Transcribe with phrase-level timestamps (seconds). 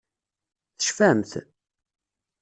[0.77, 1.31] Tecfamt?